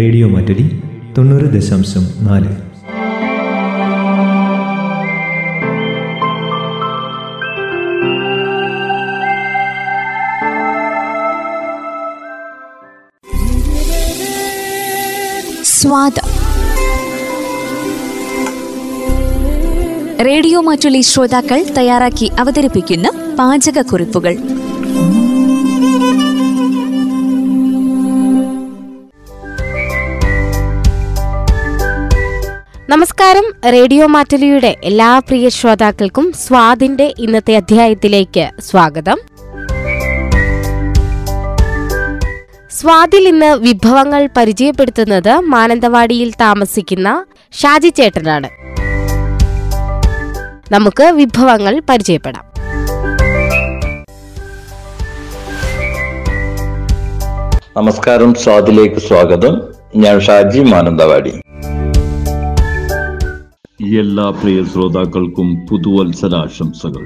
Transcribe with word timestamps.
Radio 0.00 0.28
Mattoli 0.28 0.82
തൊണ്ണൂറ് 1.18 1.52
ദശാംശം 1.52 2.04
നാല്. 2.24 2.50
സ്വാദ 15.64 16.18
റേഡിയോ 20.26 20.60
മാറ്റുള്ളി 20.60 21.00
ശ്രോതാക്കൾ 21.00 21.64
തയ്യാറാക്കി 21.78 22.32
അവതരിപ്പിക്കുന്ന 22.38 23.10
പാചകക്കുറിപ്പുകൾ. 23.38 24.36
നമസ്കാരം. 32.94 33.70
റേഡിയോ 33.72 34.06
മാറ്റലിയുടെ 34.06 34.76
എല്ലാ 34.84 35.18
പ്രിയ 35.18 35.48
ശ്രോതാക്കൾക്കും 35.48 36.32
സ്വാദിന്റെ 36.32 37.14
ഇന്നത്തെ 37.18 37.56
അധ്യായത്തിലേക്ക് 37.56 38.50
സ്വാഗതം. 38.60 39.18
സ്വാതിൽ 42.70 43.28
ഇന്ന് 43.28 43.56
വിഭവങ്ങൾ 43.56 44.28
പരിചയപ്പെടുത്തുന്നത് 44.36 45.40
മാനന്തവാടിയിൽ 45.40 46.32
താമസിക്കുന്ന 46.40 47.24
ഷാജി 47.52 47.88
ചേട്ടനാണ്. 47.88 48.48
നമുക്ക് 50.72 51.04
വിഭവങ്ങൾ 51.04 51.82
പരിചയപ്പെടാം. 51.88 52.44
നമസ്കാരം 57.76 58.34
സ്വാതിലേക്ക് 58.34 59.00
സ്വാഗതം. 59.00 59.62
ഞാൻ 59.96 60.20
ഷാജി 60.20 60.60
മാനന്തവാടി. 60.60 61.32
എല്ലാ 63.80 64.30
പ്രിയ 64.30 64.64
ശ്രോതാക്കൾക്കും 64.64 65.66
പുതുവത്സരാശംസകൾ. 65.66 67.04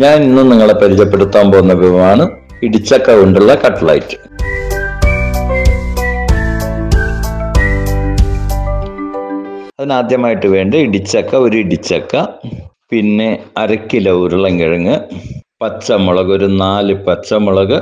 ഞാൻ 0.00 0.22
ഇന്ന് 0.22 0.50
നിങ്ങളെ 0.50 0.74
പരിചയപ്പെടുത്താൻ 0.74 1.52
പോകുന്ന 1.52 1.72
വിഭവമാണ് 1.72 2.30
ഇടിച്ചക്ക 2.62 3.20
കൊണ്ടുള്ള 3.20 3.54
കട്ട്ലൈറ്റ്. 3.54 4.16
അതിനാദ്യമായിട്ട് 9.80 10.46
വേണ്ട 10.46 10.74
ഇടിച്ചക്ക 10.74 11.36
ഒരു 11.36 11.56
ഇടിച്ചക്ക 11.56 12.22
പിന്നെ 12.90 13.44
അര 13.58 13.74
കിലോ 13.74 14.14
ഉരുളൻകിഴങ്ങ് 14.18 14.96
പച്ചമുളക് 15.62 16.32
ഒരു 16.32 16.44
നാല് 16.44 16.94
പച്ചമുളക് 16.94 17.78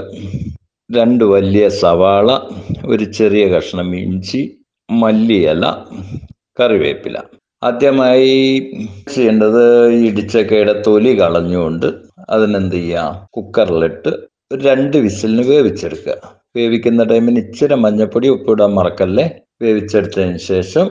രണ്ട് 0.96 1.24
വലിയ 1.24 1.68
സവാള 1.68 2.38
ഒരു 2.86 3.04
ചെറിയ 3.04 3.46
കഷ്ണം 3.48 3.96
ഇഞ്ചി 3.96 4.58
മല്ലിയില 4.90 5.66
കറിവേപ്പില. 6.60 7.16
ആദ്യമായി 7.62 8.32
ചെയ്യേണ്ടത് 9.14 9.62
ഇടിച്ചക്കയുടെ 10.08 10.82
തൊലി 10.86 11.20
കളഞ്ഞുകൊണ്ട് 11.20 11.86
അതിനെന്ത് 12.30 12.76
ചെയ്യാം 12.76 13.26
കുക്കറിലിട്ട് 13.36 14.12
ഒരു 14.52 14.60
രണ്ട് 14.64 14.96
വിസിലിന് 14.96 15.48
വേവിച്ചെടുക്കുക. 15.48 16.14
വേവിക്കുന്ന 16.56 17.04
ടൈമിന് 17.04 17.38
ഇച്ചിരി 17.38 17.74
മഞ്ഞപ്പൊടി 17.74 18.28
ഉപ്പിടാൻ 18.28 18.74
മറക്കല്ലേ? 18.74 19.26
വേവിച്ചെടുത്തതിന് 19.62 20.38
ശേഷം 20.38 20.86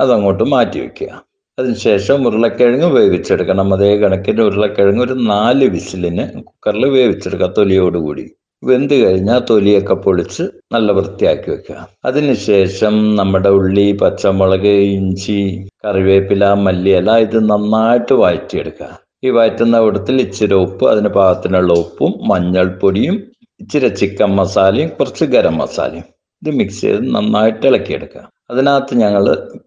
അതങ്ങോട്ട് 0.00 0.44
മാറ്റി 0.44 0.80
വെക്കുക. 0.80 1.10
അതിനുശേഷം 1.58 2.26
ഉരുളക്കിഴങ്ങ് 2.28 2.86
വേവിച്ചെടുക്കണം. 2.86 3.74
അതേ 3.74 3.96
കണക്കിന് 3.96 4.42
ഉരുളക്കിഴങ്ങ് 4.42 5.02
ഒരു 5.04 5.12
നാല് 5.12 5.64
വിസിലിന് 5.64 6.24
കുക്കറിൽ 6.42 6.86
വേവിച്ചെടുക്കുക 6.86 7.54
തൊലിയോടുകൂടി. 7.58 8.24
വെന്ത് 8.68 8.94
കഴിഞ്ഞാൽ 9.02 9.40
തൊലിയൊക്കെ 9.50 9.94
പൊളിച്ച് 10.04 10.44
നല്ല 10.74 10.92
വൃത്തിയാക്കി 10.98 11.48
വെക്കുക. 11.50 11.78
അതിനുശേഷം 12.08 12.94
നമ്മുടെ 13.16 13.50
ഉള്ളി 13.58 13.86
പച്ചമുളക് 14.02 14.74
ഇഞ്ചി 14.98 15.38
കറിവേപ്പില 15.84 16.44
മല്ലിയില 16.64 17.16
ഇത് 17.26 17.38
നന്നായിട്ട് 17.50 18.14
വഴറ്റിയെടുക്കുക. 18.22 18.90
ഈ 19.24 19.30
വഴറ്റുന്ന 19.36 19.76
കൂട്ടത്തിൽ 19.84 20.16
ഇച്ചിരി 20.26 20.56
ഉപ്പ് 20.64 20.84
അതിന് 20.92 21.10
പാകത്തിനുള്ള 21.18 21.72
ഉപ്പും 21.82 22.12
മഞ്ഞൾപ്പൊടിയും 22.30 23.16
ഇച്ചിരി 23.60 23.88
ചിക്കൻ 24.00 24.30
മസാലയും 24.40 24.88
കുറച്ച് 24.98 25.24
ഗരം 25.34 25.56
മസാലയും. 25.62 26.06
ഇത് 26.42 26.50
മിക്സ് 26.60 26.80
ചെയ്ത് 26.80 27.02
നന്നായിട്ട് 27.16 27.64
ഇളക്കിയെടുക്കുക. 27.70 28.22
അതിനകത്ത് 28.50 28.94
ഞങ്ങൾ 28.94 29.24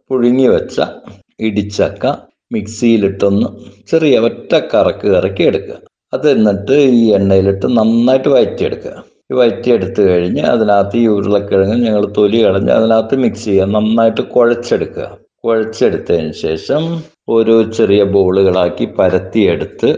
പുഴുങ്ങി 0.09 0.47
വെച്ച 0.55 0.77
ഇടിച്ചക്ക 1.47 2.05
മിക്സിയിലിട്ടൊന്ന് 2.55 3.47
ചെറിയ 3.91 4.17
ഒറ്റ 4.27 4.53
കറക്ക് 4.73 5.07
കറക്കി 5.16 5.44
എടുക്കുക 5.44 5.77
അത് 6.13 6.31
എന്നിട്ട് 6.31 6.72
ഈ 6.72 7.13
എണ്ണയിലിട്ട് 7.13 7.78
നന്നായിട്ട് 7.78 8.29
വയറ്റിയെടുക്കുക. 8.29 9.03
ഈ 9.31 9.35
വയറ്റിയെടുത്ത് 9.35 10.01
കഴിഞ്ഞ് 10.09 10.41
അതിനകത്ത് 10.41 10.97
ഈ 10.97 11.07
ഉരുളക്കിഴങ്ങ് 11.07 11.85
ഞങ്ങൾ 11.85 12.13
തൊലി 12.18 12.44
കളഞ്ഞ് 12.44 12.72
അതിനകത്ത് 12.72 13.16
മിക്സ് 13.16 13.45
ചെയ്യുക. 13.45 13.66
നന്നായിട്ട് 13.66 14.22
കുഴച്ചെടുക്കുക. 14.22 15.18
കുഴച്ചെടുത്തതിന് 15.44 16.31
ശേഷം 16.31 16.84
ഓരോ 17.29 17.63
ചെറിയ 17.63 18.03
ബോളുകളാക്കി 18.03 18.85
പരത്തിയെടുത്ത് 19.00 19.90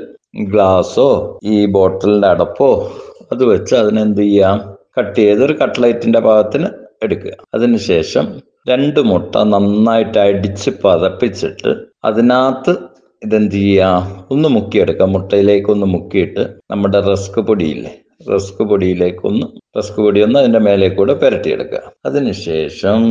ഗ്ലാസോ 0.49 1.39
ഈ 1.43 1.65
ബോട്ടിലിന്റെ 1.65 2.27
അടപ്പോ 2.27 2.91
അത് 3.31 3.43
വെച്ച് 3.43 3.75
അതിനെന്ത് 3.75 4.21
ചെയ്യാം 4.21 4.57
കട്ട് 4.99 5.19
ചെയ്തൊരു 5.19 5.53
കട്ട്ലൈറ്റിന്റെ 5.53 6.19
ഭാഗത്തിന് 6.19 6.67
എടുക്കുക. 7.03 7.31
അതിനുശേഷം 7.53 8.25
രണ്ട് 8.69 8.99
മുട്ട 8.99 9.35
നന്നായിട്ട് 9.35 10.17
അടിച്ച് 10.17 10.71
പതപ്പിച്ചിട്ട് 10.83 11.71
അതിനകത്ത് 12.05 12.73
ഇതെന്ത് 13.21 13.55
ചെയ്യുക 13.55 14.27
ഒന്ന് 14.31 14.49
മുക്കിയെടുക്കുക 14.49 15.05
മുട്ടയിലേക്ക് 15.05 15.69
ഒന്ന് 15.71 15.85
മുക്കിയിട്ട് 15.85 16.43
നമ്മുടെ 16.71 16.99
റസ്ക് 16.99 17.39
പൊടിയില്ലേ? 17.39 17.91
റസ്ക് 18.31 18.63
പൊടിയിലേക്കൊന്ന് 18.63 19.45
റസ്ക് 19.77 19.97
പൊടി 19.97 20.19
ഒന്ന് 20.21 20.39
അതിന്റെ 20.39 20.59
മേലെ 20.59 20.89
കൂടെ 20.89 21.13
പുരട്ടിയെടുക്കുക 21.13 21.81
അതിനുശേഷം 22.05 23.01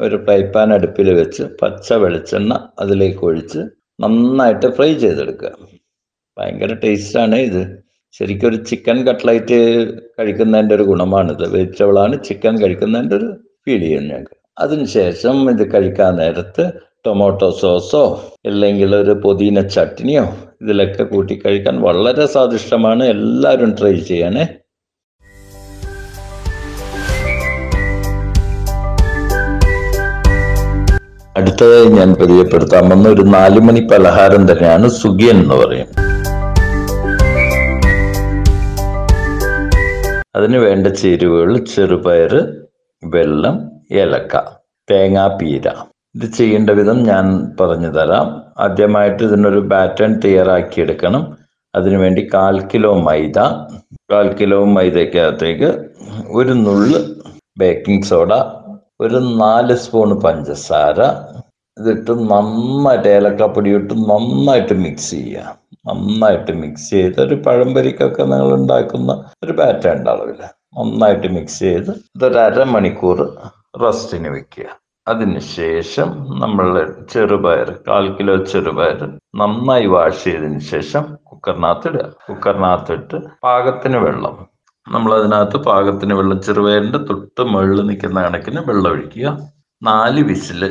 ഒരു 0.00 0.16
ഫ്രൈ 0.16 0.42
പാൻ 0.42 0.72
അടുപ്പിൽ 0.72 1.10
വെച്ച് 1.12 1.42
പച്ച 1.62 1.92
വെളിച്ചെണ്ണ 1.92 2.52
അതിലേക്ക് 2.78 3.18
ഒഴിച്ച് 3.18 3.58
നന്നായിട്ട് 4.00 4.66
ഫ്രൈ 4.66 4.94
ചെയ്തെടുക്കുക. 4.94 5.52
ഭയങ്കര 6.36 6.74
ടേസ്റ്റാണ് 6.74 7.36
ഇത്. 7.36 7.62
ശരിക്കും 8.12 8.48
ഒരു 8.48 8.56
ചിക്കൻ 8.56 8.98
കട്ട്ലൈറ്റ് 9.06 9.58
കഴിക്കുന്നതിന്റെ 10.18 10.74
ഒരു 10.74 10.82
ഗുണമാണിത്. 10.82 11.44
വെജിറ്റബിളാണ് 11.48 12.24
ചിക്കൻ 12.24 12.54
കഴിക്കുന്നതിന്റെ 12.62 13.16
ഒരു 13.16 13.28
ഫീൽ 13.64 13.80
ചെയ്യുന്നത് 13.80 14.10
ഞങ്ങൾക്ക്. 14.10 14.36
അതിനുശേഷം 14.58 15.50
ഇത് 15.50 15.72
കഴിക്കാൻ 15.74 16.16
നേരത്ത് 16.16 16.64
ടൊമാറ്റോ 17.06 17.50
സോസോ 17.50 18.22
അല്ലെങ്കിൽ 18.46 18.96
ഒരു 18.96 19.10
പുതിന 19.10 19.60
ചട്നിയോ 19.60 20.24
ഇതിലൊക്കെ 20.62 21.04
കൂട്ടി 21.04 21.42
കഴിക്കാൻ 21.46 21.82
വളരെ 21.82 22.26
സ്വാദിഷ്ടമാണ്. 22.26 23.04
എല്ലാവരും 23.04 23.74
ട്രൈ 23.80 23.96
ചെയ്യണേ. 23.96 24.46
അടുത്തതായി 31.36 31.84
ഞാൻ 31.84 32.14
പരിചയപ്പെടുത്താൻ 32.14 32.88
വന്ന 32.88 33.08
ഒരു 33.08 33.22
നാലുമണി 33.22 33.80
പലഹാരം 33.80 34.52
തന്നെയാണ് 34.52 34.88
സുഖിയൻ 34.88 35.36
എന്ന് 35.36 35.54
പറയും. 35.54 35.88
അതിന് 40.36 40.56
വേണ്ട 40.56 40.86
ചേരുവകൾ 40.86 41.58
ചെറുപയർ 41.58 42.34
വെള്ളം 43.04 43.70
ഏലക്ക 43.92 44.36
തേങ്ങാപ്പീര 44.90 45.68
ഇത് 46.16 46.26
ചെയ്യേണ്ട 46.32 46.70
വിധം 46.70 46.98
ഞാൻ 47.02 47.24
പറഞ്ഞു 47.60 47.88
തരാം. 47.88 48.26
ആദ്യമായിട്ട് 48.58 49.22
ഇതിനൊരു 49.22 49.58
ബാറ്റേൺ 49.72 50.12
തയ്യാറാക്കിയെടുക്കണം 50.24 51.36
അതിനുവേണ്ടി 51.74 52.22
കാൽ 52.34 52.56
കിലോ 52.72 52.92
മൈദ. 53.08 53.38
കാൽ 54.12 54.28
കിലോ 54.40 54.64
മൈദക്കകത്തേക്ക് 54.64 55.70
ഒരു 56.30 56.52
നുള്ള് 56.52 57.00
ബേക്കിംഗ് 57.58 58.04
സോഡ 58.04 58.32
ഒരു 59.00 59.18
നാല് 59.42 59.74
സ്പൂൺ 59.76 60.10
പഞ്ചസാര. 60.20 61.00
ഇതിട്ട് 61.76 62.12
നന്നായിട്ട് 62.30 63.08
ഏലക്കാപ്പൊടി 63.08 63.70
ഇട്ട് 63.70 63.94
നന്നായിട്ട് 64.10 64.74
മിക്സ് 64.84 65.10
ചെയ്യുക. 65.10 65.58
നന്നായിട്ട് 65.88 66.52
മിക്സ് 66.62 66.90
ചെയ്ത് 66.90 67.20
ഒരു 67.20 67.34
പഴംപരിക്കൊക്കെ 67.46 68.22
നിങ്ങൾ 68.22 68.54
ഉണ്ടാക്കുന്ന 68.54 69.12
ഒരു 69.44 69.52
ബാറ്റേണ്ട 69.52 70.08
ഉണ്ടാവില്ല 70.08 70.44
നന്നായിട്ട് 70.78 71.28
മിക്സ് 71.36 71.60
ചെയ്ത് 71.66 71.92
ഇതൊരു 72.16 72.40
അരമണിക്കൂർ 72.46 73.20
റെസ്റ്റിന് 73.84 74.28
വെക്കുക. 74.28 74.66
അതിനുശേഷം 75.06 76.08
നമ്മൾ 76.42 76.68
ചെറുപയർ 77.12 77.68
കാൽ 77.88 78.06
കിലോ 78.16 78.36
ചെറുപയർ 78.52 79.00
നന്നായി 79.40 79.86
വാഷ് 79.86 80.24
ചെയ്തതിന് 80.24 80.60
ശേഷം 80.72 81.04
കുക്കറിനകത്ത് 81.30 81.88
ഇടുക. 81.88 82.06
കുക്കറിനകത്തിട്ട് 82.28 83.16
പാകത്തിന് 83.42 83.96
വെള്ളം. 83.96 84.34
നമ്മൾ 84.86 85.14
അതിനകത്ത് 85.14 85.58
പാകത്തിന് 85.68 86.14
വെള്ളം 86.14 86.40
ചെറുപയറിന്റെ 86.40 86.98
തൊട്ട് 86.98 87.42
മുകളിൽ 87.52 87.80
നിൽക്കുന്ന 87.86 88.18
കണക്കിന് 88.22 88.60
വെള്ളം 88.60 88.90
ഒഴിക്കുക. 88.90 89.28
നാല് 89.82 90.20
വിസിൽ 90.22 90.62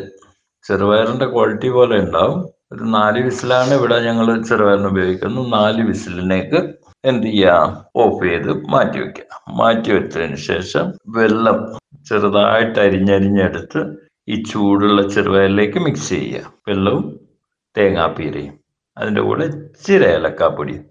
ചെറുപയറിന്റെ 0.65 1.25
ക്വാളിറ്റി 1.25 1.69
പോലെ 1.69 1.95
ഉണ്ടാവും. 1.99 2.39
ഒരു 2.71 2.83
നാല് 2.97 3.19
വിസിലാണ് 3.23 3.73
ഇവിടെ 3.73 3.97
ഞങ്ങൾ 3.99 4.27
ചെറുപയറിന് 4.43 4.87
ഉപയോഗിക്കുന്നത്. 4.87 5.47
നാല് 5.53 5.81
വിസിലിനേക്ക് 5.89 6.59
എന്ത് 7.03 7.27
ചെയ്യാം 7.27 7.67
ഓഫ് 7.95 8.23
ചെയ്ത് 8.23 8.51
മാറ്റി 8.73 8.99
വെക്കുക 8.99 9.25
മാറ്റി 9.59 9.89
വെച്ചതിന് 9.91 10.35
ശേഷം 10.49 10.85
വെള്ളം 11.17 11.57
ചെറുതായിട്ട് 12.09 12.79
അരിഞ്ഞരിഞ്ഞെടുത്ത് 12.79 13.81
ഈ 14.29 14.43
ചൂടുള്ള 14.43 15.07
ചെറുപയറിലേക്ക് 15.07 15.79
മിക്സ് 15.79 16.09
ചെയ്യുക. 16.09 16.53
വെള്ളവും 16.67 17.19
തേങ്ങാപ്പീരയും. 17.77 18.53
അതിന്റെ 18.97 19.21
കൂടെ 19.21 19.45
ഇച്ചിരി 19.45 20.05
ഏലക്കാപ്പൊടിയും 20.05 20.83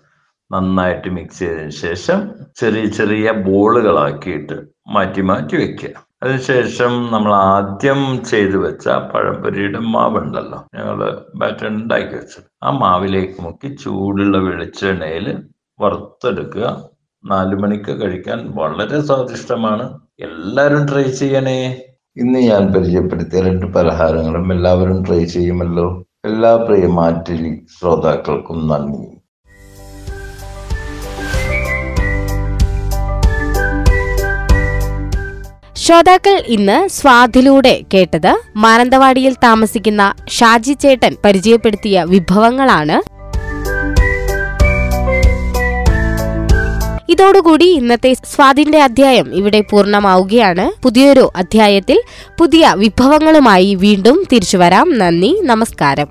നന്നായിട്ട് 0.52 1.08
മിക്സ് 1.08 1.38
ചെയ്തതിന് 1.38 1.70
ശേഷം 1.70 2.30
ചെറിയ 2.56 2.86
ചെറിയ 2.86 3.30
ബോളുകളാക്കിയിട്ട് 3.32 4.62
മാറ്റി 4.88 5.20
മാറ്റി 5.20 5.56
വെക്കുക. 5.56 5.88
അതിനുശേഷം 6.22 7.08
നമ്മൾ 7.12 7.34
ആദ്യം 7.34 8.24
ചെയ്തു 8.24 8.56
വെച്ച 8.56 8.88
പഴംപൊരിയുടെ 8.88 9.78
മാവുണ്ടല്ലോ. 9.78 10.66
ഞങ്ങൾ 10.74 11.22
ബാറ്റർ 11.34 11.66
ഉണ്ടാക്കി 11.66 12.14
വെച്ചത്. 12.14 12.44
ആ 12.62 12.70
മാവിലേക്ക് 12.70 13.42
മുക്കി 13.42 13.76
ചൂടുള്ള 13.76 14.38
വെളിച്ചെണ്ണയിൽ 14.38 15.42
വറുത്തെടുക്കുക. 15.80 16.88
നാലു 17.24 17.56
മണിക്ക് 17.56 18.00
കഴിക്കാൻ 18.00 18.52
വളരെ 18.54 19.00
സ്വാദിഷ്ടമാണ്. 19.00 20.00
എല്ലാവരും 20.20 20.86
ട്രൈ 20.88 21.02
ചെയ്യണേ. 21.02 21.86
ഇന്ന് 22.16 22.40
ഞാൻ 22.40 22.62
പരിചയപ്പെടുത്തിയ 22.72 23.40
രണ്ട് 23.40 23.66
പലഹാരങ്ങളും 23.66 24.52
എല്ലാവരും 24.52 24.98
ട്രൈ 25.04 25.24
ചെയ്യുമല്ലോ. 25.24 25.86
എല്ലാ 26.24 26.52
പ്രിയ 26.56 26.86
മാറ്റിലി 26.98 27.52
ശ്രോതാക്കൾക്കും 27.74 28.60
നന്ദി. 28.68 29.02
ശ്രോതാക്കൾ 35.76 36.36
ഇന്ന് 36.46 36.88
സ്വാദിലൂടെ 36.88 37.72
കേട്ടത് 37.94 38.32
മാനന്തവാടിയിൽ 38.56 39.34
താമസിക്കുന്ന 39.42 40.02
ഷാജി 40.28 40.72
ചേട്ടൻ 40.72 41.16
പരിചയപ്പെടുത്തിയ 41.24 42.04
വിഭവങ്ങളാണ് 42.04 42.96
ഇതോടുകൂടി 47.14 47.64
ഇന്നത്തെ 47.64 48.12
സ്വാതിന്റെ 48.12 48.82
അധ്യായം 48.82 49.34
ഇവിടെ 49.34 49.60
പൂർണമാവുകയാണ്. 49.60 50.82
പുതിയൊരു 50.82 51.30
അധ്യായത്തിൽ 51.36 52.02
പുതിയ 52.38 52.74
വിഭവങ്ങളുമായി 52.76 53.74
വീണ്ടും 53.74 54.24
തിരിച്ചു 54.32 54.56
വരാം. 54.56 54.98
നന്ദി 54.98 55.40
നമസ്കാരം. 55.42 56.06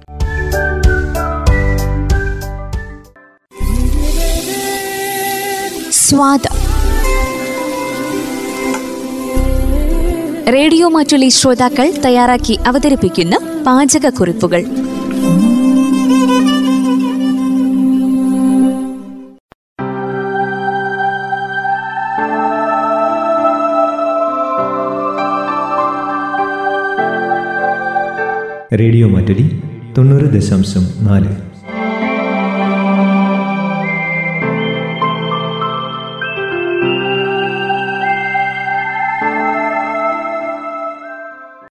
സ്വാദ. 5.92 6.40
റേഡിയോ 10.50 10.90
മാറ്റുള്ളി 10.90 11.30
ശ്രോതാക്കൾ 11.30 11.94
തയ്യാറാക്കി 12.06 12.60
അവതരിപ്പിക്കുന്ന 12.68 13.64
പാചകക്കുറിപ്പുകൾ. 13.68 14.66
തൊണ്ണൂറ് 29.98 30.28
ദശാംശം 30.34 30.84
നാല്. 31.02 31.53